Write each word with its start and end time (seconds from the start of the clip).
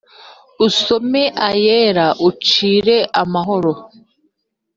Usome 0.67 1.23
ayera 1.49 2.05
ucire 2.27 2.97
amahoro 3.21 3.73